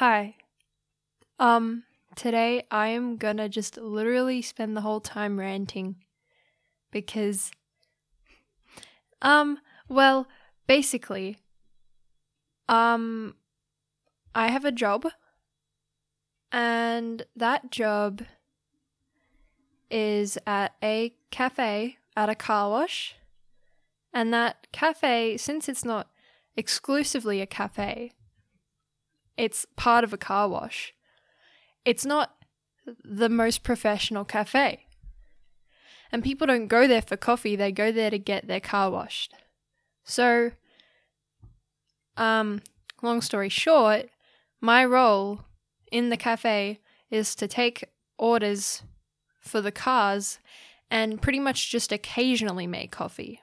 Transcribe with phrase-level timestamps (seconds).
[0.00, 0.36] Hi.
[1.38, 1.82] Um,
[2.16, 5.96] today I am gonna just literally spend the whole time ranting
[6.90, 7.50] because,
[9.20, 9.58] um,
[9.90, 10.26] well,
[10.66, 11.36] basically,
[12.66, 13.34] um,
[14.34, 15.06] I have a job
[16.50, 18.22] and that job
[19.90, 23.16] is at a cafe at a car wash.
[24.14, 26.08] And that cafe, since it's not
[26.56, 28.12] exclusively a cafe,
[29.36, 30.92] it's part of a car wash.
[31.84, 32.34] It's not
[33.04, 34.86] the most professional cafe.
[36.12, 39.34] And people don't go there for coffee, they go there to get their car washed.
[40.04, 40.52] So,
[42.16, 42.62] um,
[43.02, 44.10] long story short,
[44.60, 45.42] my role
[45.92, 47.84] in the cafe is to take
[48.18, 48.82] orders
[49.40, 50.38] for the cars
[50.90, 53.40] and pretty much just occasionally make coffee.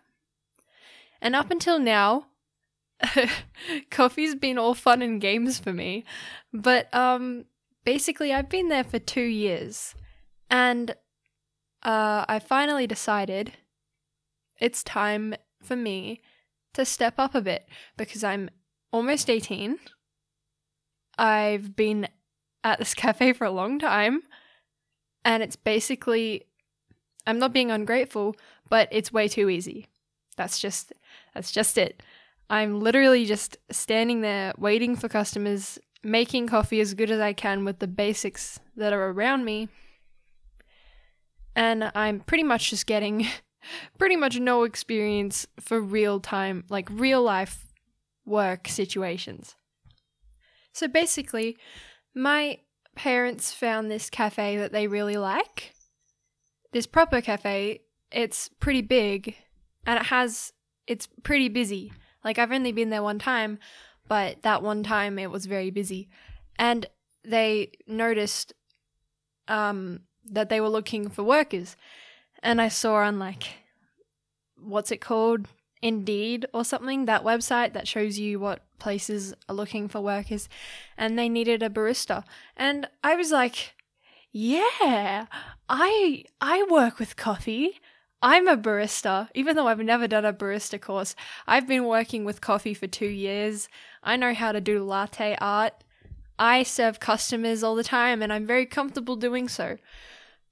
[1.22, 2.28] And up until now,
[3.92, 6.04] coffee's been all fun and games for me.
[6.54, 7.46] But um
[7.86, 9.96] basically I've been there for 2 years
[10.50, 10.92] and
[11.84, 13.53] uh I finally decided
[14.59, 16.22] it's time for me
[16.73, 18.50] to step up a bit because I'm
[18.92, 19.78] almost 18.
[21.18, 22.08] I've been
[22.64, 24.23] at this cafe for a long time
[25.23, 26.45] and it's basically
[27.25, 28.38] I'm not being ungrateful,
[28.70, 29.88] but it's way too easy.
[30.38, 30.94] That's just
[31.34, 32.02] that's just it.
[32.50, 37.66] I'm literally just standing there waiting for customers, making coffee as good as I can
[37.66, 39.67] with the basics that are around me.
[41.56, 43.28] And I'm pretty much just getting
[43.98, 47.73] pretty much no experience for real time, like real life
[48.25, 49.56] work situations.
[50.72, 51.58] So basically,
[52.14, 52.59] my
[52.95, 55.73] parents found this cafe that they really like.
[56.72, 57.81] This proper cafe,
[58.12, 59.36] it's pretty big
[59.86, 60.53] and it has
[60.86, 61.92] it's pretty busy.
[62.23, 63.60] Like I've only been there one time,
[64.08, 66.10] but that one time it was very busy.
[66.58, 66.86] And
[67.24, 68.54] they noticed
[69.48, 71.76] um that they were looking for workers.
[72.44, 73.48] And I saw on like
[74.59, 75.47] what's it called?
[75.80, 80.50] Indeed or something, that website that shows you what places are looking for workers,
[80.97, 82.24] and they needed a barista.
[82.56, 83.75] And I was like,
[84.31, 85.28] yeah,
[85.70, 87.80] I I work with coffee.
[88.22, 91.16] I'm a barista, even though I've never done a barista course.
[91.45, 93.69] I've been working with coffee for two years.
[94.03, 95.73] I know how to do latte art.
[96.39, 99.78] I serve customers all the time and I'm very comfortable doing so.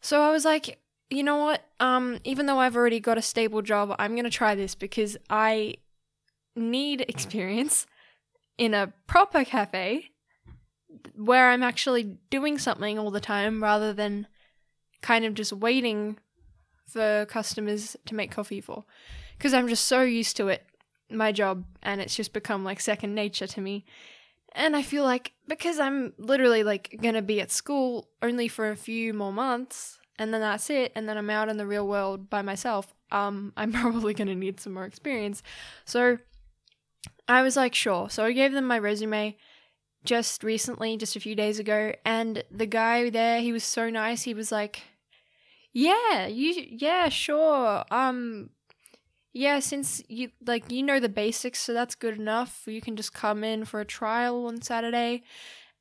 [0.02, 1.66] So I was like, you know what?
[1.80, 5.76] Um, even though I've already got a stable job, I'm gonna try this because I
[6.56, 7.86] need experience
[8.58, 10.12] in a proper cafe
[11.16, 14.28] where I'm actually doing something all the time rather than
[15.02, 16.18] kind of just waiting
[16.88, 18.86] for customers to make coffee for.
[19.38, 20.66] Because I'm just so used to it,
[21.10, 23.86] my job, and it's just become like second nature to me.
[24.54, 28.78] And I feel like because I'm literally like gonna be at school only for a
[28.78, 32.30] few more months, and then that's it, and then I'm out in the real world
[32.30, 35.44] by myself, um, I'm probably gonna need some more experience.
[35.84, 36.20] So
[37.28, 38.10] I was like, sure.
[38.10, 39.38] So I gave them my resume
[40.06, 44.24] just recently, just a few days ago, and the guy there, he was so nice.
[44.24, 44.84] He was like,
[45.76, 47.84] "Yeah, you yeah, sure.
[47.92, 48.52] Um
[49.34, 52.64] yeah, since you like you know the basics, so that's good enough.
[52.66, 55.24] You can just come in for a trial on Saturday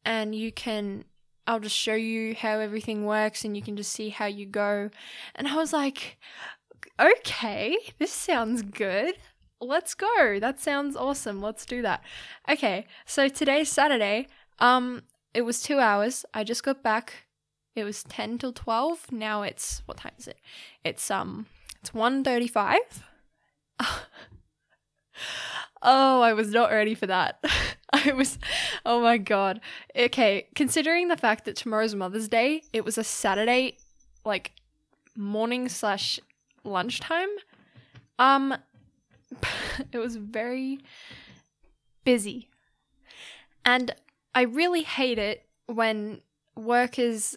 [0.05, 1.05] and you can
[1.47, 4.91] I'll just show you how everything works and you can just see how you go."
[5.37, 6.19] And I was like,
[7.01, 9.15] "Okay, this sounds good."
[9.61, 10.39] let's go.
[10.41, 11.41] That sounds awesome.
[11.41, 12.03] Let's do that.
[12.49, 14.29] Okay, so today's Saturday.
[14.59, 16.25] Um, it was two hours.
[16.35, 17.24] I just got back.
[17.75, 19.11] It was ten till twelve.
[19.11, 20.39] Now it's what time is it?
[20.85, 21.47] It's um,
[21.85, 22.79] it's 1.35.
[25.83, 27.45] oh, I was not ready for that.
[27.93, 28.39] I was,
[28.87, 29.61] oh my god.
[29.95, 33.77] Okay, considering the fact that tomorrow's Mother's Day, it was a Saturday,
[34.25, 34.53] like
[35.15, 36.19] morning slash
[36.65, 37.29] lunchtime.
[38.19, 38.57] Um,
[39.93, 40.79] it was very
[42.03, 42.49] busy.
[43.63, 43.95] And
[44.35, 46.23] I really hate it when
[46.57, 47.37] workers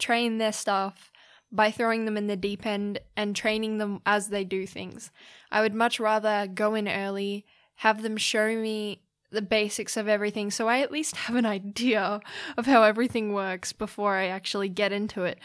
[0.00, 1.10] train their staff
[1.52, 5.10] by throwing them in the deep end and training them as they do things.
[5.50, 7.44] I would much rather go in early,
[7.76, 9.02] have them show me
[9.32, 12.20] the basics of everything so I at least have an idea
[12.56, 15.38] of how everything works before I actually get into it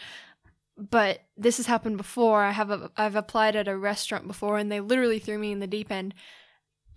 [0.76, 2.42] but this has happened before.
[2.42, 5.60] I have a, I've applied at a restaurant before, and they literally threw me in
[5.60, 6.14] the deep end.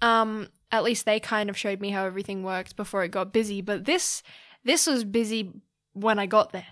[0.01, 3.61] Um, at least they kind of showed me how everything worked before it got busy.
[3.61, 4.21] But this
[4.63, 5.53] this was busy
[5.94, 6.67] when I got there.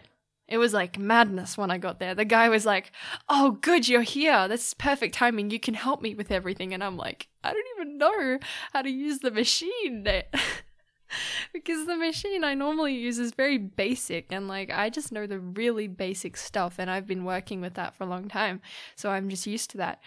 [0.48, 2.16] It was like madness when I got there.
[2.16, 2.92] The guy was like,
[3.28, 4.48] "Oh, good, you're here.
[4.48, 5.52] This is perfect timing.
[5.52, 8.40] You can help me with everything." And I'm like, "I don't even know
[8.74, 10.08] how to use the machine."
[11.54, 15.40] because the machine I normally use is very basic and like I just know the
[15.40, 18.62] really basic stuff and I've been working with that for a long time.
[18.96, 20.02] So I'm just used to that.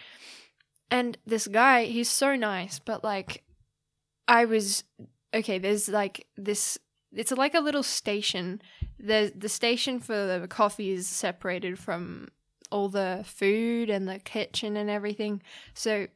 [0.89, 3.43] And this guy, he's so nice, but like
[4.27, 4.83] I was
[5.33, 6.77] okay, there's like this
[7.13, 8.61] it's like a little station.
[8.99, 12.29] The the station for the coffee is separated from
[12.71, 15.41] all the food and the kitchen and everything.
[15.73, 16.07] So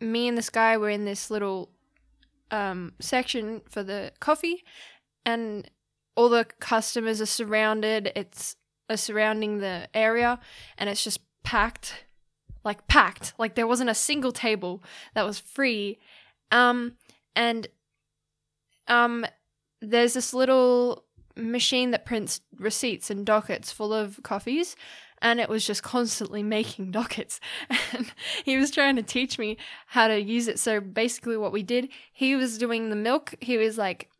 [0.00, 1.70] me and this guy were in this little
[2.50, 4.64] um, section for the coffee,
[5.24, 5.70] and
[6.14, 8.12] all the customers are surrounded.
[8.14, 8.56] It's
[8.90, 10.38] are surrounding the area,
[10.76, 12.04] and it's just packed,
[12.64, 13.32] like packed.
[13.38, 14.82] Like there wasn't a single table
[15.14, 15.98] that was free.
[16.50, 16.96] Um,
[17.34, 17.68] and
[18.88, 19.24] um,
[19.82, 21.04] there's this little
[21.36, 24.76] machine that prints receipts and dockets full of coffees
[25.22, 27.40] and it was just constantly making dockets.
[27.92, 28.12] And
[28.44, 29.56] he was trying to teach me
[29.86, 30.58] how to use it.
[30.58, 34.10] So basically, what we did, he was doing the milk, he was like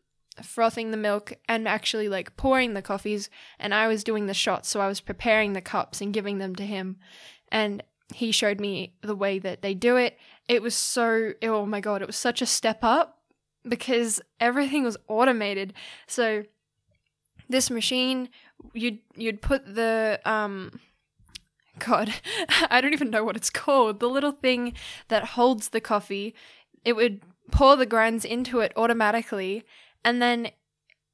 [0.43, 3.29] frothing the milk and actually like pouring the coffees,
[3.59, 4.69] and I was doing the shots.
[4.69, 6.97] So I was preparing the cups and giving them to him.
[7.51, 7.83] And
[8.15, 10.19] he showed me the way that they do it.
[10.49, 13.22] It was so, oh my God, it was such a step up
[13.67, 15.75] because everything was automated.
[16.07, 16.45] So
[17.49, 18.29] this machine
[18.73, 20.81] you'd you'd put the um
[21.79, 22.13] God,
[22.71, 24.01] I don't even know what it's called.
[24.01, 24.75] The little thing
[25.09, 26.35] that holds the coffee,
[26.85, 29.65] it would pour the grinds into it automatically,
[30.05, 30.51] and then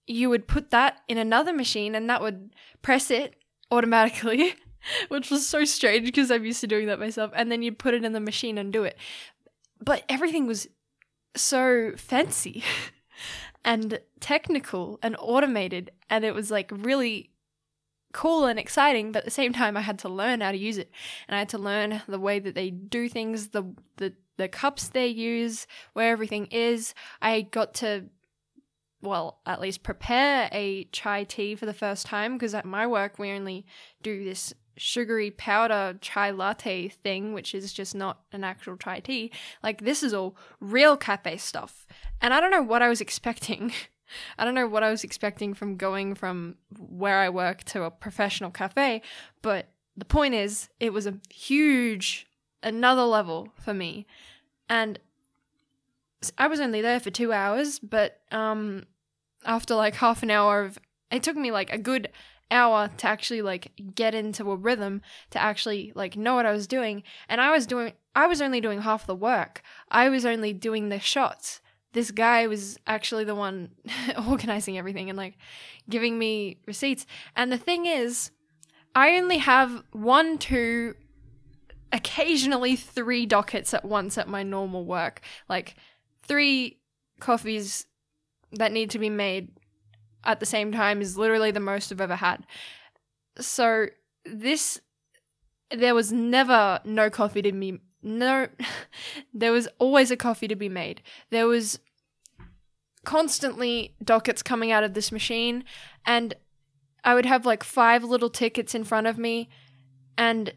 [0.07, 2.51] you would put that in another machine, and that would
[2.83, 3.37] press it
[3.71, 4.55] automatically,
[5.09, 7.31] which was so strange because I'm used to doing that myself.
[7.35, 8.97] And then you'd put it in the machine and do it.
[9.81, 10.67] But everything was
[11.37, 12.65] so fancy
[13.65, 17.31] and technical and automated, and it was like really
[18.13, 20.79] cool and exciting, but at the same time, I had to learn how to use
[20.79, 20.91] it,
[21.27, 24.89] and I had to learn the way that they do things, the the the cups
[24.89, 26.95] they use, where everything is.
[27.21, 28.07] I got to
[29.01, 33.19] well, at least prepare a chai tea for the first time because at my work
[33.19, 33.65] we only
[34.03, 39.31] do this sugary powder chai latte thing, which is just not an actual chai tea.
[39.63, 41.87] Like, this is all real cafe stuff.
[42.21, 43.73] And I don't know what I was expecting
[44.39, 47.91] I don't know what I was expecting from going from where I work to a
[47.91, 49.03] professional cafe,
[49.43, 52.27] but the point is, it was a huge,
[52.63, 54.07] another level for me.
[54.69, 54.99] And
[56.37, 58.85] I was only there for two hours, but um,
[59.45, 60.79] after like half an hour of,
[61.11, 62.11] it took me like a good
[62.51, 66.67] hour to actually like get into a rhythm to actually like know what I was
[66.67, 67.03] doing.
[67.29, 69.63] And I was doing, I was only doing half the work.
[69.91, 71.61] I was only doing the shots
[71.93, 73.71] this guy was actually the one
[74.29, 75.37] organizing everything and like
[75.89, 77.07] giving me receipts.
[77.35, 78.31] And the thing is,
[78.95, 80.95] I only have one, two,
[81.93, 85.23] occasionally three dockets at once at my normal work.
[85.49, 85.77] Like
[86.23, 86.79] three
[87.21, 87.87] coffees
[88.53, 89.51] that need to be made
[90.25, 92.47] at the same time is literally the most I've ever had.
[93.39, 93.87] So
[94.25, 94.81] this
[95.71, 98.49] there was never no coffee to be no
[99.35, 101.79] there was always a coffee to be made there was
[103.05, 105.65] constantly dockets coming out of this machine
[106.07, 106.35] and
[107.05, 109.49] i would have like five little tickets in front of me
[110.17, 110.53] and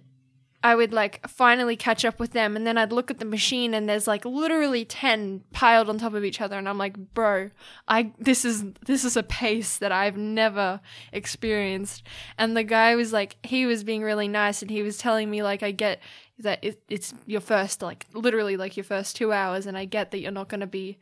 [0.63, 3.73] I would like finally catch up with them and then I'd look at the machine
[3.73, 7.49] and there's like literally 10 piled on top of each other and I'm like, "Bro,
[7.87, 10.79] I this is this is a pace that I've never
[11.11, 12.03] experienced."
[12.37, 15.41] And the guy was like he was being really nice and he was telling me
[15.41, 15.99] like I get
[16.39, 20.11] that it, it's your first like literally like your first 2 hours and I get
[20.11, 20.99] that you're not to be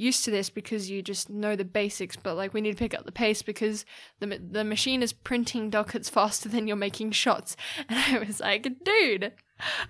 [0.00, 2.94] used to this because you just know the basics, but like we need to pick
[2.94, 3.84] up the pace because
[4.18, 7.56] the the machine is printing dockets faster than you're making shots.
[7.88, 9.32] And I was like, dude,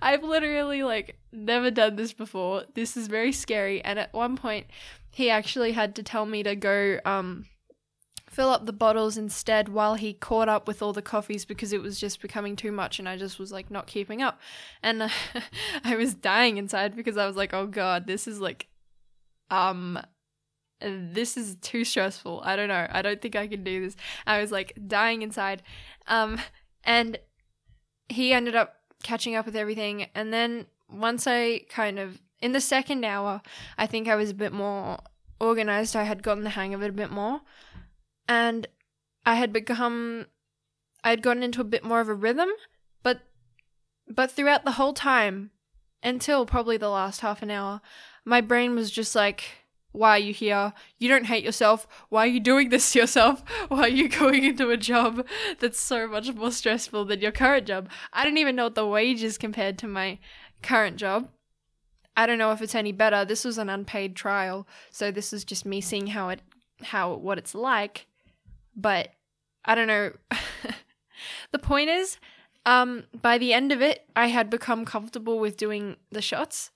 [0.01, 2.63] I've literally like never done this before.
[2.73, 3.81] This is very scary.
[3.83, 4.67] And at one point,
[5.11, 7.45] he actually had to tell me to go um
[8.27, 11.81] fill up the bottles instead while he caught up with all the coffees because it
[11.81, 14.39] was just becoming too much and I just was like not keeping up.
[14.81, 15.09] And uh,
[15.83, 18.67] I was dying inside because I was like, oh god, this is like
[19.51, 19.99] um
[20.79, 22.41] this is too stressful.
[22.43, 22.87] I don't know.
[22.89, 23.95] I don't think I can do this.
[24.25, 25.61] I was like dying inside.
[26.07, 26.39] Um
[26.83, 27.19] and
[28.09, 32.61] he ended up catching up with everything and then once I kind of in the
[32.61, 33.41] second hour,
[33.77, 34.97] I think I was a bit more
[35.39, 35.95] organized.
[35.95, 37.41] I had gotten the hang of it a bit more
[38.27, 38.67] and
[39.25, 40.25] I had become
[41.03, 42.49] I had gotten into a bit more of a rhythm,
[43.03, 43.21] but
[44.07, 45.51] but throughout the whole time
[46.03, 47.81] until probably the last half an hour,
[48.25, 49.43] my brain was just like,
[49.91, 50.73] why are you here?
[50.99, 51.87] You don't hate yourself.
[52.09, 53.43] Why are you doing this to yourself?
[53.67, 55.27] Why are you going into a job
[55.59, 57.89] that's so much more stressful than your current job?
[58.13, 60.19] I don't even know what the wage is compared to my
[60.63, 61.27] current job.
[62.15, 63.25] I don't know if it's any better.
[63.25, 66.41] This was an unpaid trial, so this is just me seeing how it
[66.83, 68.07] how what it's like,
[68.75, 69.09] but
[69.63, 70.11] I don't know.
[71.51, 72.17] the point is,
[72.65, 76.71] um, by the end of it, I had become comfortable with doing the shots,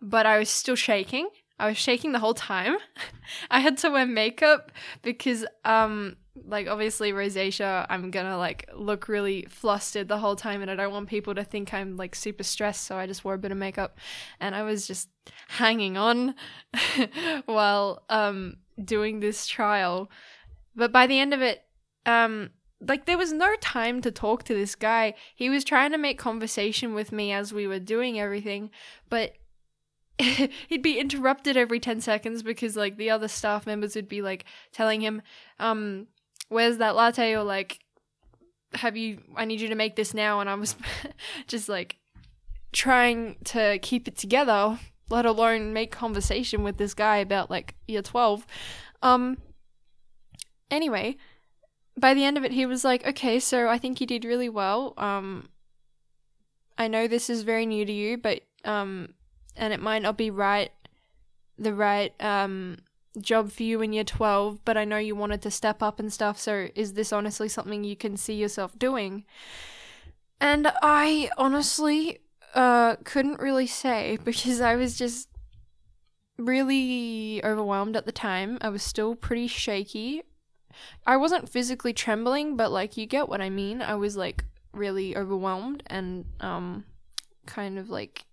[0.00, 1.28] but I was still shaking.
[1.58, 2.76] I was shaking the whole time.
[3.50, 4.70] I had to wear makeup
[5.02, 10.70] because, um, like obviously rosacea, I'm gonna like look really flustered the whole time, and
[10.70, 12.84] I don't want people to think I'm like super stressed.
[12.84, 13.98] So I just wore a bit of makeup,
[14.38, 15.08] and I was just
[15.48, 16.36] hanging on
[17.46, 20.10] while um doing this trial.
[20.76, 21.64] But by the end of it,
[22.06, 25.14] um, like there was no time to talk to this guy.
[25.34, 28.70] He was trying to make conversation with me as we were doing everything,
[29.08, 29.34] but
[30.18, 34.44] he'd be interrupted every 10 seconds because like the other staff members would be like
[34.72, 35.22] telling him
[35.60, 36.08] um
[36.48, 37.34] where's that latte?
[37.34, 37.80] or like
[38.74, 40.40] have you I need you to make this now.
[40.40, 40.76] And I was
[41.46, 41.96] just like
[42.72, 44.78] trying to keep it together
[45.10, 48.46] let alone make conversation with this guy about like year 12
[49.02, 49.38] um
[50.70, 51.16] anyway
[51.98, 54.48] by the end of it he was like okay so I think you did really
[54.48, 54.94] well.
[54.96, 55.48] Um
[56.76, 59.14] I know this is very new to you but um
[59.56, 60.70] and it might not be right
[61.58, 62.78] the right um
[63.20, 66.12] job for you when you're 12 but i know you wanted to step up and
[66.12, 66.38] stuff.
[66.38, 69.24] So is this honestly something you can see yourself doing?
[70.40, 72.20] And i honestly
[72.54, 75.28] uh couldn't really say because i was just
[76.38, 78.58] really overwhelmed at the time.
[78.60, 80.22] I was still pretty shaky
[81.06, 85.16] i wasn't physically trembling but like you get what i mean i was like really
[85.16, 86.84] overwhelmed and um
[87.46, 88.26] kind of like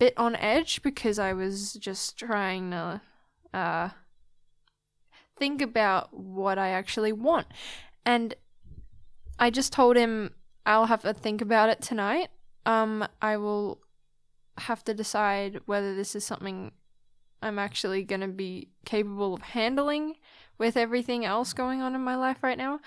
[0.00, 3.00] bit on edge because I was just trying to
[3.52, 3.90] uh,
[5.38, 7.46] think about what I actually want.
[8.04, 8.34] And
[9.38, 10.34] I just told him
[10.66, 12.28] I'll have to think about it tonight.
[12.66, 13.82] Um, I will
[14.58, 16.72] have to decide whether this is something
[17.42, 20.16] I'm actually going to be capable of handling
[20.60, 22.78] with everything else going on in my life right now.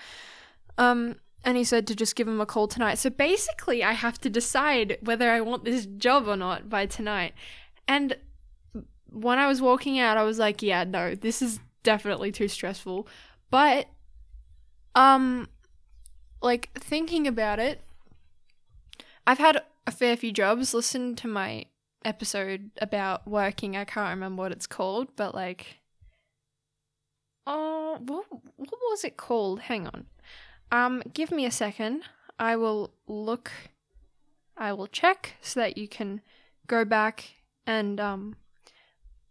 [0.78, 2.98] Um, and he said to just give him a call tonight.
[2.98, 7.34] So basically, I have to decide whether I want this job or not by tonight.
[7.86, 8.16] And
[9.10, 13.06] when I was walking out, I was like, yeah, no, this is definitely too stressful.
[13.50, 13.88] But,
[14.94, 15.48] um,
[16.40, 17.82] like thinking about it,
[19.26, 20.72] I've had a fair few jobs.
[20.72, 21.66] Listen to my
[22.04, 23.76] episode about working.
[23.76, 25.80] I can't remember what it's called, but like,
[27.46, 28.24] oh, what,
[28.56, 29.60] what was it called?
[29.60, 30.06] Hang on.
[30.72, 32.02] Um, give me a second.
[32.38, 33.50] I will look.
[34.56, 36.20] I will check so that you can
[36.66, 37.34] go back
[37.66, 38.36] and um,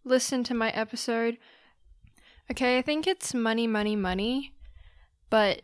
[0.03, 1.38] listen to my episode.
[2.51, 4.53] Okay, I think it's money, money, money,
[5.29, 5.62] but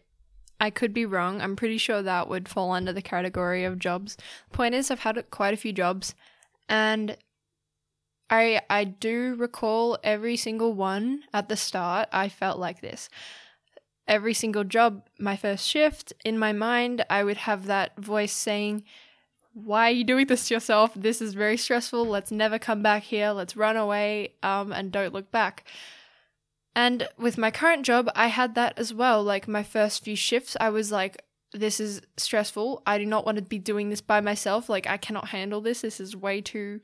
[0.60, 1.42] I could be wrong.
[1.42, 4.18] I'm pretty sure that would fall under the category of jobs.
[4.52, 6.16] Point is, I've had quite a few jobs,
[6.68, 7.18] and
[8.30, 12.10] I I do recall every single one at the start.
[12.12, 13.10] I felt like this
[14.10, 18.84] every single job, my first shift, in my mind, I would have that voice saying,
[19.54, 20.92] Why are you doing this to yourself?
[20.96, 22.06] This is very stressful.
[22.06, 23.30] Let's never come back here.
[23.30, 25.64] Let's run away um, and don't look back.
[26.76, 29.24] And with my current job, I had that as well.
[29.24, 32.82] Like my first few shifts, I was like, this is stressful.
[32.86, 34.70] I do not want to be doing this by myself.
[34.70, 35.82] Like, I cannot handle this.
[35.82, 36.80] This is way too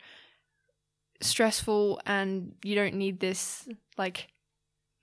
[1.21, 3.67] stressful, and you don't need this.
[3.97, 4.29] Like,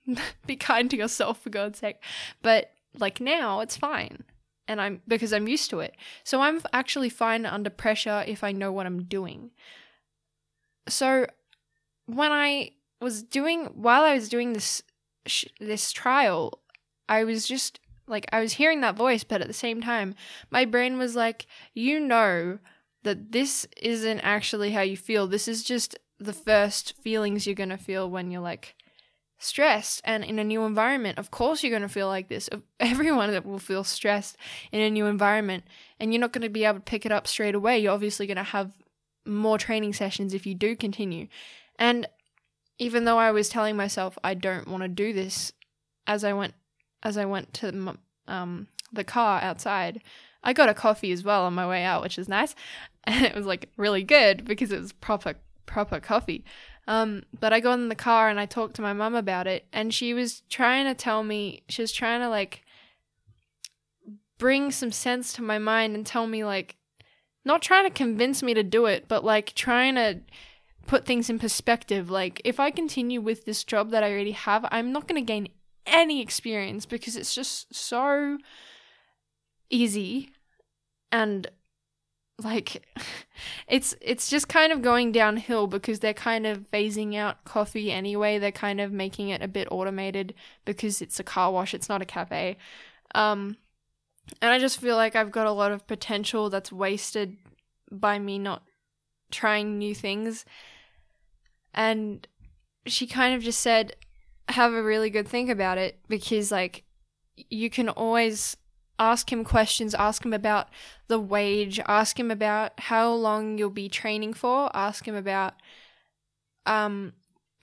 [0.45, 1.97] be kind to yourself for God's sake.
[2.41, 4.23] But like now, it's fine.
[4.67, 5.95] And I'm because I'm used to it.
[6.23, 9.51] So I'm actually fine under pressure if I know what I'm doing.
[10.87, 11.27] So
[12.05, 14.81] when I was doing while I was doing this
[15.25, 16.59] sh- this trial,
[17.09, 20.15] I was just like I was hearing that voice, but at the same time,
[20.49, 22.59] my brain was like, you know
[23.03, 25.27] that this isn't actually how you feel.
[25.27, 28.75] This is just the first feelings you're going to feel when you're like
[29.37, 31.17] stressed and in a new environment.
[31.17, 32.49] Of course, you're going to feel like this.
[32.79, 34.37] Everyone that will feel stressed
[34.71, 35.65] in a new environment,
[35.99, 37.79] and you're not going to be able to pick it up straight away.
[37.79, 38.71] You're obviously going to have
[39.25, 41.27] more training sessions if you do continue.
[41.77, 42.07] And
[42.77, 45.53] even though I was telling myself I don't want to do this,
[46.07, 46.53] as I went
[47.01, 50.01] as I went to um, the car outside,
[50.41, 52.55] I got a coffee as well on my way out, which is nice,
[53.03, 56.43] and it was like really good because it was proper proper coffee.
[56.87, 59.65] Um, but I got in the car and I talked to my mum about it,
[59.71, 62.63] and she was trying to tell me, she was trying to like
[64.37, 66.75] bring some sense to my mind and tell me, like,
[67.45, 70.19] not trying to convince me to do it, but like trying to
[70.85, 72.09] put things in perspective.
[72.09, 75.25] Like, if I continue with this job that I already have, I'm not going to
[75.25, 75.47] gain
[75.85, 78.37] any experience because it's just so
[79.69, 80.29] easy
[81.11, 81.47] and
[82.41, 82.83] like
[83.67, 88.39] it's it's just kind of going downhill because they're kind of phasing out coffee anyway.
[88.39, 90.33] They're kind of making it a bit automated
[90.65, 92.57] because it's a car wash, it's not a cafe.
[93.13, 93.57] Um
[94.41, 97.37] and I just feel like I've got a lot of potential that's wasted
[97.91, 98.63] by me not
[99.31, 100.45] trying new things.
[101.73, 102.25] And
[102.85, 103.95] she kind of just said
[104.49, 106.83] have a really good think about it because like
[107.35, 108.57] you can always
[108.99, 110.69] ask him questions, ask him about
[111.07, 115.55] the wage, ask him about how long you'll be training for, ask him about
[116.65, 117.13] um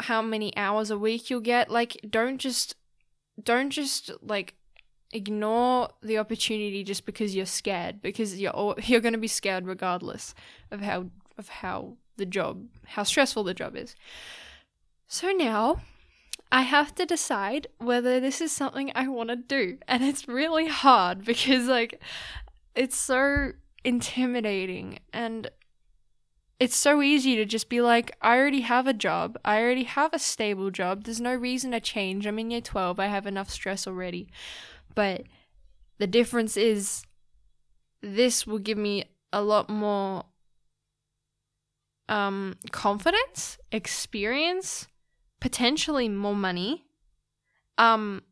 [0.00, 1.70] how many hours a week you'll get.
[1.70, 2.74] Like don't just
[3.42, 4.54] don't just like
[5.12, 10.34] ignore the opportunity just because you're scared because you're you're going to be scared regardless
[10.70, 11.06] of how
[11.38, 13.94] of how the job how stressful the job is.
[15.08, 15.80] So now
[16.52, 19.78] I have to decide whether this is something I want to do.
[19.86, 22.00] And it's really hard because, like,
[22.74, 23.52] it's so
[23.84, 25.50] intimidating and
[26.58, 29.38] it's so easy to just be like, I already have a job.
[29.44, 31.04] I already have a stable job.
[31.04, 32.26] There's no reason to change.
[32.26, 33.00] I'm in year 12.
[33.00, 34.28] I have enough stress already.
[34.94, 35.22] But
[35.98, 37.02] the difference is
[38.02, 40.24] this will give me a lot more
[42.10, 44.86] um, confidence, experience,
[45.40, 46.84] potentially more money.
[47.78, 48.22] Um,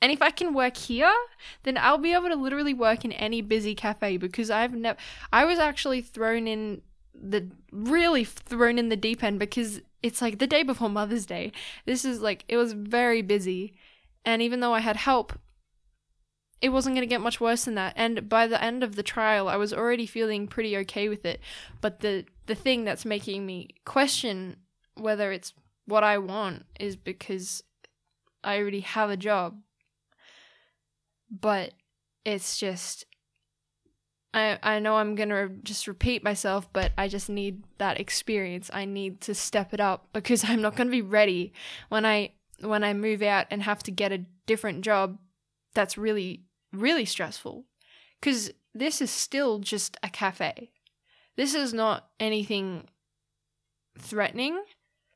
[0.00, 1.12] and if I can work here,
[1.62, 4.98] then I'll be able to literally work in any busy cafe because I've never.
[5.32, 6.82] I was actually thrown in
[7.14, 11.52] the really thrown in the deep end because it's like the day before Mother's Day.
[11.86, 13.74] This is like it was very busy,
[14.24, 15.38] and even though I had help,
[16.60, 17.92] it wasn't going to get much worse than that.
[17.96, 21.40] And by the end of the trial, I was already feeling pretty okay with it.
[21.80, 24.56] But the the thing that's making me question
[24.94, 25.54] whether it's
[25.92, 27.62] what I want is because
[28.42, 29.60] I already have a job.
[31.30, 31.74] But
[32.24, 33.04] it's just
[34.32, 38.70] I I know I'm going to just repeat myself, but I just need that experience.
[38.72, 41.52] I need to step it up because I'm not going to be ready
[41.90, 45.18] when I when I move out and have to get a different job
[45.74, 47.66] that's really really stressful
[48.22, 50.70] cuz this is still just a cafe.
[51.36, 52.88] This is not anything
[53.98, 54.62] threatening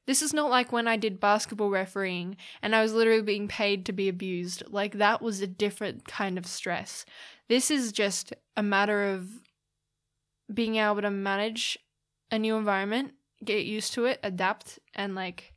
[0.07, 3.85] this is not like when I did basketball refereeing and I was literally being paid
[3.87, 4.63] to be abused.
[4.69, 7.05] Like, that was a different kind of stress.
[7.49, 9.29] This is just a matter of
[10.53, 11.77] being able to manage
[12.31, 13.15] a new environment,
[13.45, 15.55] get used to it, adapt, and like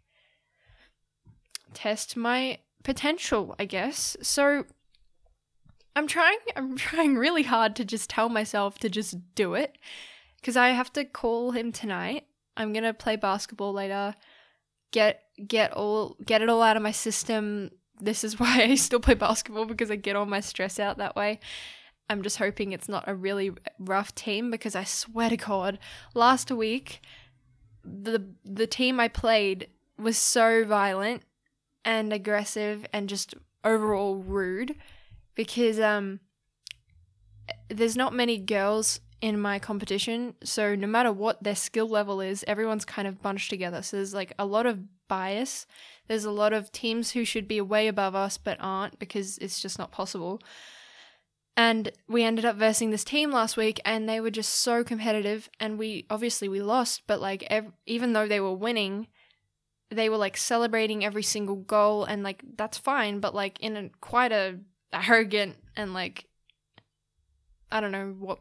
[1.74, 4.18] test my potential, I guess.
[4.22, 4.66] So,
[5.96, 9.78] I'm trying I'm trying really hard to just tell myself to just do it
[10.42, 12.26] cuz I have to call him tonight.
[12.58, 14.16] I'm going to play basketball later
[14.92, 17.72] get get all get it all out of my system.
[18.00, 21.16] This is why I still play basketball because I get all my stress out that
[21.16, 21.40] way.
[22.10, 25.78] I'm just hoping it's not a really rough team because I swear to God,
[26.16, 27.02] last week
[27.84, 31.24] the the team I played was so violent
[31.86, 34.76] and aggressive and just overall rude
[35.36, 36.20] because um
[37.70, 40.36] there's not many girls in my competition.
[40.44, 43.82] So no matter what their skill level is, everyone's kind of bunched together.
[43.82, 45.66] So there's like a lot of bias.
[46.08, 49.62] There's a lot of teams who should be way above us but aren't because it's
[49.62, 50.42] just not possible.
[51.58, 55.50] And we ended up versing this team last week and they were just so competitive
[55.60, 59.08] and we obviously we lost, but like ev- even though they were winning,
[59.92, 63.90] they were like celebrating every single goal and like that's fine, but like in a
[64.00, 64.60] quite a
[64.94, 66.26] arrogant and like
[67.72, 68.40] I don't know what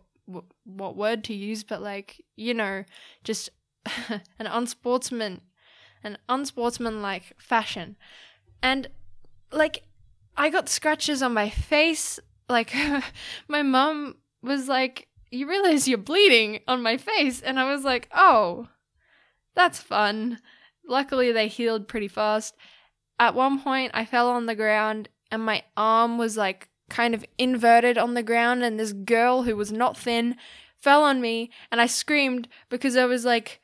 [0.64, 2.84] what word to use, but like you know,
[3.24, 3.50] just
[4.38, 5.40] an unsportsman,
[6.02, 7.96] an unsportsmanlike fashion,
[8.62, 8.88] and
[9.52, 9.84] like
[10.36, 12.18] I got scratches on my face.
[12.48, 12.72] Like
[13.48, 18.08] my mom was like, "You realize you're bleeding on my face," and I was like,
[18.12, 18.68] "Oh,
[19.54, 20.40] that's fun."
[20.86, 22.54] Luckily, they healed pretty fast.
[23.18, 27.24] At one point, I fell on the ground and my arm was like kind of
[27.36, 30.36] inverted on the ground, and this girl who was not thin
[30.76, 33.60] fell on me, and I screamed because I was like,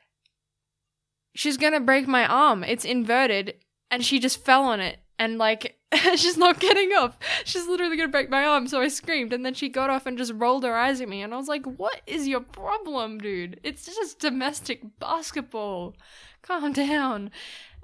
[1.33, 2.63] she's gonna break my arm.
[2.63, 3.55] It's inverted,
[3.89, 5.79] and she just fell on it, and like,
[6.15, 7.21] she's not getting up.
[7.43, 8.67] She's literally gonna break my arm.
[8.67, 11.21] So I screamed, and then she got off and just rolled her eyes at me,
[11.21, 13.59] and I was like, what is your problem, dude?
[13.63, 15.95] It's just domestic basketball.
[16.41, 17.31] Calm down.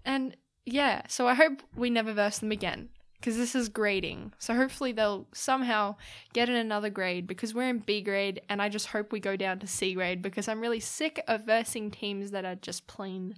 [0.06, 2.90] And yeah, so I hope we never verse them again
[3.22, 4.34] because this is grading.
[4.40, 5.96] So hopefully they'll somehow
[6.34, 9.36] get in another grade because we're in B grade and I just hope we go
[9.36, 13.36] down to C grade because I'm really sick of versing teams that are just plain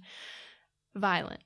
[0.94, 1.42] violent.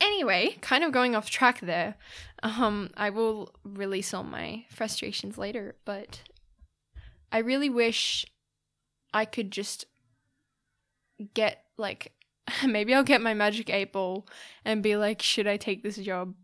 [0.00, 1.94] Anyway, kind of going off track there.
[2.42, 6.22] Um I will release all my frustrations later, but
[7.30, 8.26] I really wish
[9.14, 9.84] I could just
[11.34, 12.12] get like
[12.66, 14.26] maybe I'll get my magic eight ball
[14.64, 16.34] and be like, should I take this job?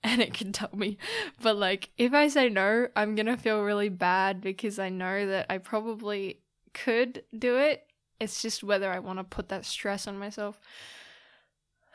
[0.04, 0.96] And it can tell me.
[1.42, 5.46] But like, if I say no, I'm gonna feel really bad because I know that
[5.50, 6.38] I probably
[6.72, 7.84] could do it.
[8.20, 10.60] It's just whether I want to put that stress on myself.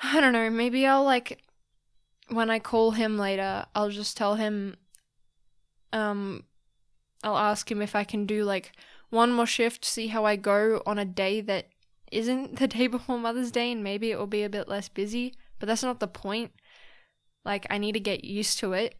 [0.01, 0.49] I don't know.
[0.49, 1.41] Maybe I'll like,
[2.27, 4.75] when I call him later, I'll just tell him,
[5.91, 6.43] um,
[7.23, 8.73] I'll ask him if I can do like
[9.09, 11.67] one more shift, see how I go on a day that
[12.11, 15.33] isn't the day before Mother's Day and maybe it will be a bit less busy,
[15.59, 16.51] but that's not the point.
[17.45, 18.95] Like, I need to get used to it.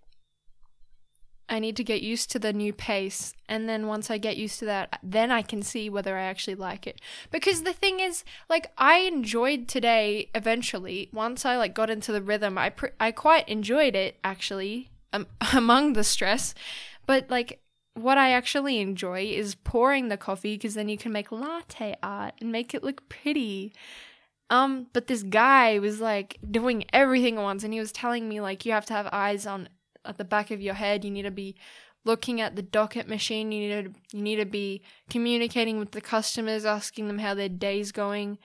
[1.50, 3.34] I need to get used to the new pace.
[3.48, 6.56] And then once I get used to that, then I can see whether I actually
[6.56, 7.00] like it.
[7.32, 11.10] Because the thing is, like, I enjoyed today eventually.
[11.14, 15.28] Once I, like, got into the rhythm, I, pr- I quite enjoyed it, actually, um,
[15.54, 16.56] among the stress.
[17.06, 17.60] But, like,
[17.94, 22.34] what I actually enjoy is pouring the coffee because then you can make latte art
[22.42, 23.74] and make it look pretty.
[24.54, 28.40] Um, but this guy was like doing everything at once and he was telling me
[28.40, 29.68] like you have to have eyes on
[30.06, 31.56] at the back of your head, you need to be
[32.06, 36.02] looking at the docket machine, you need to you need to be communicating with the
[36.02, 38.38] customers, asking them how their day's going.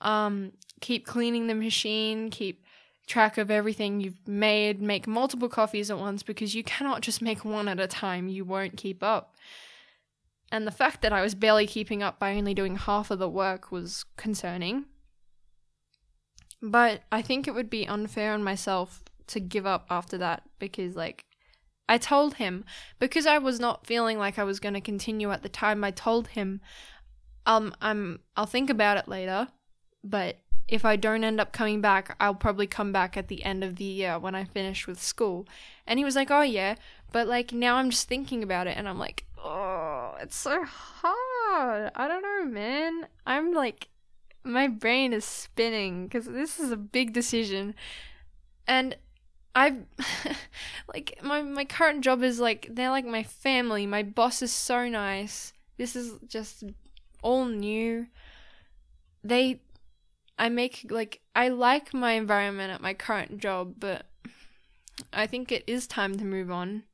[0.00, 2.64] Um, keep cleaning the machine, keep
[3.08, 7.44] track of everything you've made, make multiple coffees at once because you cannot just make
[7.44, 8.28] one at a time.
[8.28, 9.34] You won't keep up.
[10.52, 13.28] And the fact that I was barely keeping up by only doing half of the
[13.28, 14.84] work was concerning.
[16.62, 20.96] But I think it would be unfair on myself to give up after that because,
[20.96, 21.24] like,
[21.88, 22.64] I told him
[22.98, 25.84] because I was not feeling like I was going to continue at the time.
[25.84, 26.60] I told him,
[27.44, 29.48] um, I'm I'll think about it later,
[30.02, 30.38] but
[30.68, 33.76] if I don't end up coming back, I'll probably come back at the end of
[33.76, 35.46] the year when I finish with school.
[35.86, 36.74] And he was like, Oh, yeah.
[37.12, 41.92] But like now I'm just thinking about it and I'm like, Oh, it's so hard.
[41.94, 43.06] I don't know, man.
[43.26, 43.88] I'm like,
[44.46, 47.74] my brain is spinning because this is a big decision.
[48.66, 48.96] And
[49.54, 49.78] I
[50.94, 53.86] like my my current job is like they're like my family.
[53.86, 55.52] My boss is so nice.
[55.76, 56.64] This is just
[57.22, 58.06] all new.
[59.24, 59.60] They
[60.38, 64.06] I make like I like my environment at my current job, but
[65.12, 66.84] I think it is time to move on.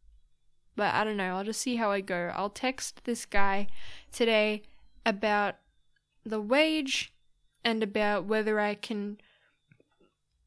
[0.75, 2.33] But I don't know, I'll just see how I go.
[2.35, 3.67] I'll text this guy
[4.11, 4.63] today
[5.05, 5.57] about
[6.25, 7.12] the wage
[7.65, 9.19] and about whether I can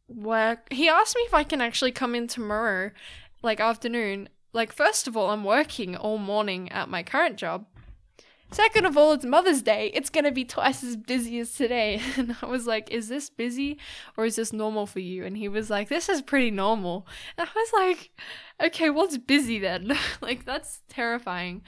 [0.08, 0.72] work.
[0.72, 2.92] He asked me if I can actually come in tomorrow,
[3.42, 4.30] like afternoon.
[4.54, 7.66] Like, first of all, I'm working all morning at my current job.
[8.52, 9.92] Second of all, it's Mother's Day.
[9.94, 12.02] It's going to be twice as busy as today.
[12.18, 13.80] And I was like, is this busy
[14.16, 15.26] or is this normal for you?
[15.26, 17.08] And he was like, this is pretty normal.
[17.38, 18.12] And I was like,
[18.62, 19.98] okay, what's busy then?
[20.22, 21.64] like, that's terrifying.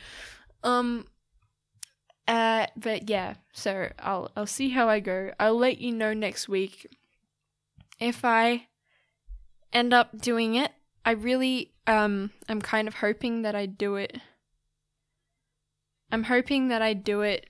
[0.63, 1.07] Um,
[2.27, 5.31] uh, but yeah, so I'll, I'll see how I go.
[5.39, 6.87] I'll let you know next week
[7.99, 8.67] if I
[9.73, 10.71] end up doing it.
[11.05, 14.19] I really, um, I'm kind of hoping that I do it
[16.11, 17.49] I'm hoping that I do it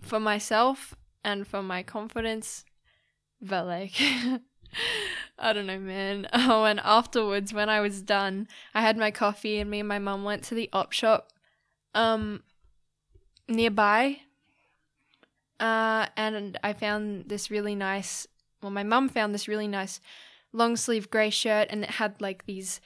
[0.00, 2.64] for myself and for my confidence.
[3.40, 3.92] But like
[5.38, 6.26] I don't know, man.
[6.32, 9.98] Oh, and afterwards when I was done, I had my coffee and me and my
[9.98, 11.32] mum went to the op shop
[11.94, 12.42] um
[13.48, 14.20] nearby.
[15.58, 18.26] Uh and I found this really nice
[18.62, 20.00] well my mum found this really nice
[20.52, 22.80] long sleeve grey shirt and it had like these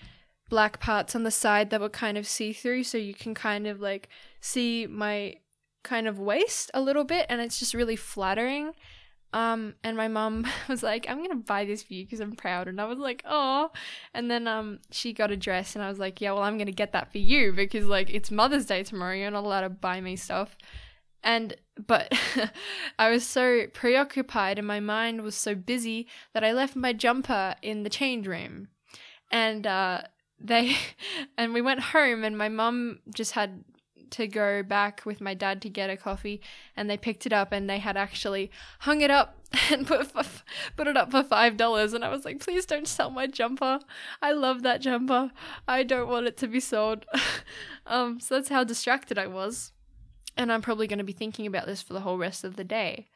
[0.51, 3.67] black parts on the side that were kind of see through, so you can kind
[3.67, 4.09] of like
[4.41, 5.37] see my
[5.83, 8.73] kind of waist a little bit, and it's just really flattering.
[9.33, 12.69] Um, and my mom was like, "I'm gonna buy this for you because I'm proud,"
[12.69, 13.71] and I was like, "Oh,"
[14.13, 16.73] and then um, she got a dress, and I was like, "Yeah, well, I'm gonna
[16.73, 19.15] get that for you because like it's Mother's Day tomorrow.
[19.15, 20.57] You're not allowed to buy me stuff."
[21.23, 21.55] And
[21.87, 22.13] but
[22.99, 27.55] I was so preoccupied and my mind was so busy that I left my jumper
[27.63, 28.69] in the change room.
[29.31, 30.03] And uh,
[30.39, 30.77] they
[31.39, 33.65] and we went home and my mum just had
[34.11, 36.41] to go back with my dad to get a coffee
[36.77, 39.37] and they picked it up and they had actually hung it up
[39.71, 40.13] and put
[40.77, 43.81] put it up for five dollars and I was like please don't sell my jumper.
[44.23, 45.31] I love that jumper.
[45.67, 47.07] I don't want it to be sold.
[47.87, 49.73] Um so that's how distracted I was
[50.37, 52.63] and I'm probably going to be thinking about this for the whole rest of the
[52.63, 53.09] day.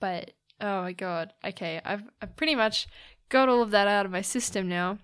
[0.00, 1.32] But oh my god.
[1.44, 2.88] Okay I've I've pretty much
[3.28, 4.98] got all of that out of my system now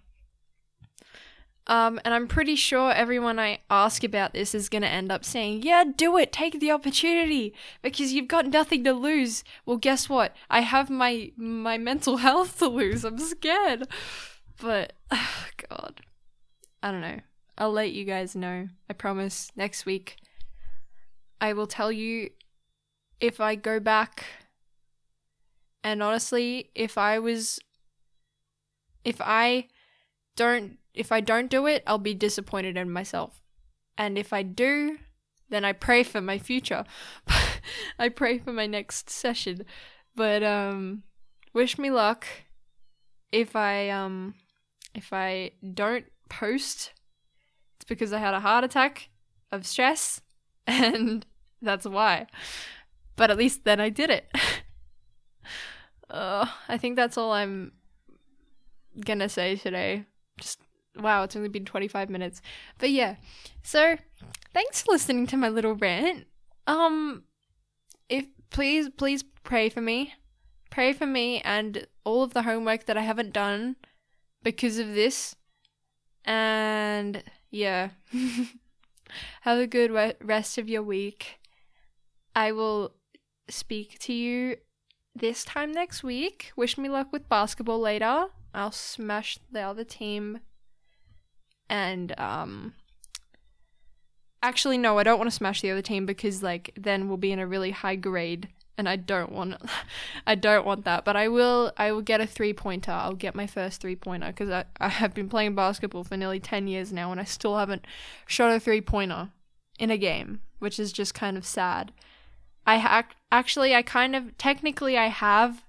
[1.68, 5.24] um, and I'm pretty sure everyone I ask about this is going to end up
[5.24, 9.44] saying, Yeah, do it, take the opportunity, because you've got nothing to lose.
[9.66, 10.35] Well, guess what?
[10.48, 13.04] I have my, my mental health to lose.
[13.04, 13.87] I'm scared.
[14.61, 16.00] But, oh, God.
[16.83, 17.20] I don't know.
[17.57, 18.68] I'll let you guys know.
[18.88, 20.16] I promise next week
[21.40, 22.31] I will tell you
[23.20, 24.24] if I go back
[25.83, 27.59] and honestly, if I was
[29.04, 29.68] if I
[30.37, 33.40] don't if I don't do it, I'll be disappointed in myself.
[33.96, 34.98] And if I do,
[35.48, 36.84] then I pray for my future.
[37.98, 39.64] I pray for my next session.
[40.14, 41.04] But um
[41.54, 42.26] wish me luck
[43.32, 44.34] if I um
[44.94, 46.92] if I don't post
[47.76, 49.08] it's because I had a heart attack
[49.50, 50.20] of stress
[50.66, 51.24] and
[51.62, 52.26] that's why.
[53.16, 54.30] But at least then I did it.
[56.11, 57.72] uh, I think that's all I'm
[59.04, 60.04] gonna say today.
[60.40, 60.61] Just
[60.96, 62.40] wow, it's only been 25 minutes.
[62.79, 63.16] But yeah.
[63.62, 63.96] So,
[64.53, 66.27] thanks for listening to my little rant.
[66.66, 67.24] Um
[68.09, 70.14] if please please pray for me.
[70.70, 73.77] Pray for me and all of the homework that I haven't done
[74.42, 75.35] because of this.
[76.24, 77.90] And yeah.
[79.42, 81.40] Have a good rest of your week.
[82.35, 82.92] I will
[83.48, 84.57] speak to you
[85.14, 86.53] this time next week.
[86.57, 88.27] Wish me luck with basketball later.
[88.55, 90.40] I'll smash the other team.
[91.68, 92.74] And um
[94.42, 97.33] actually no, I don't want to smash the other team because like then we'll be
[97.33, 99.57] in a really high grade and I don't want
[100.26, 101.04] I don't want that.
[101.04, 102.92] But I will I will get a three pointer.
[102.92, 106.40] I'll get my first three pointer because I, I have been playing basketball for nearly
[106.40, 107.87] ten years now and I still haven't
[108.26, 109.31] shot a three pointer
[109.78, 111.92] in a game, which is just kind of sad.
[112.66, 115.64] I ha- actually I kind of technically I have,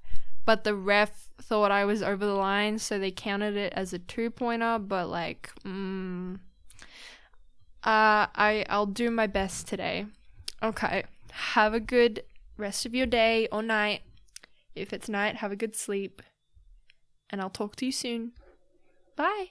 [0.45, 3.99] but the ref thought I was over the line, so they counted it as a
[3.99, 4.79] two pointer.
[4.79, 6.35] But like, mm,
[7.83, 10.05] uh, I I'll do my best today.
[10.61, 12.23] Okay, have a good
[12.57, 14.01] rest of your day or night.
[14.75, 16.21] If it's night, have a good sleep.
[17.29, 18.31] And I'll talk to you soon.
[19.15, 19.47] Bye.